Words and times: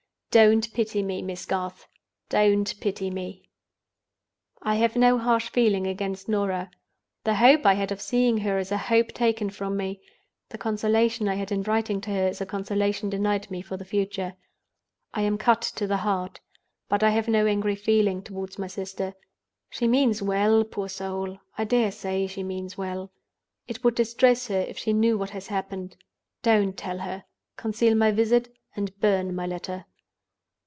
Don't 0.33 0.71
pity 0.71 1.03
me, 1.03 1.21
Miss 1.21 1.45
Garth! 1.45 1.89
Don't 2.29 2.79
pity 2.79 3.09
me! 3.11 3.49
"I 4.61 4.75
have 4.75 4.95
no 4.95 5.17
harsh 5.17 5.49
feeling 5.49 5.85
against 5.85 6.29
Norah. 6.29 6.71
The 7.25 7.35
hope 7.35 7.65
I 7.65 7.73
had 7.73 7.91
of 7.91 7.99
seeing 7.99 8.37
her 8.37 8.57
is 8.57 8.71
a 8.71 8.77
hope 8.77 9.09
taken 9.09 9.49
from 9.49 9.75
me; 9.75 9.99
the 10.47 10.57
consolation 10.57 11.27
I 11.27 11.35
had 11.35 11.51
in 11.51 11.63
writing 11.63 11.99
to 11.99 12.11
her 12.11 12.29
is 12.29 12.39
a 12.39 12.45
consolation 12.45 13.09
denied 13.09 13.51
me 13.51 13.61
for 13.61 13.75
the 13.75 13.83
future. 13.83 14.35
I 15.13 15.23
am 15.23 15.37
cut 15.37 15.61
to 15.75 15.85
the 15.85 15.97
heart; 15.97 16.39
but 16.87 17.03
I 17.03 17.09
have 17.09 17.27
no 17.27 17.45
angry 17.45 17.75
feeling 17.75 18.23
toward 18.23 18.57
my 18.57 18.67
sister. 18.67 19.13
She 19.69 19.85
means 19.85 20.21
well, 20.21 20.63
poor 20.63 20.87
soul—I 20.87 21.65
dare 21.65 21.91
say 21.91 22.25
she 22.25 22.41
means 22.41 22.77
well. 22.77 23.11
It 23.67 23.83
would 23.83 23.95
distress 23.95 24.47
her, 24.47 24.61
if 24.61 24.77
she 24.77 24.93
knew 24.93 25.17
what 25.17 25.31
has 25.31 25.47
happened. 25.47 25.97
Don't 26.41 26.77
tell 26.77 26.99
her. 26.99 27.25
Conceal 27.57 27.95
my 27.95 28.11
visit, 28.11 28.55
and 28.77 28.97
burn 29.01 29.35
my 29.35 29.45
letter. 29.45 29.87